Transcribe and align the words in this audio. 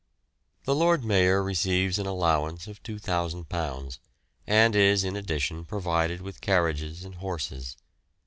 The 0.63 0.73
Lord 0.73 1.05
Mayor 1.05 1.43
receives 1.43 1.99
an 1.99 2.07
allowance 2.07 2.65
of 2.65 2.81
£2,000, 2.81 3.99
and 4.47 4.75
is 4.75 5.03
in 5.03 5.15
addition 5.15 5.63
provided 5.63 6.21
with 6.23 6.41
carriages 6.41 7.05
and 7.05 7.13
horses. 7.13 7.77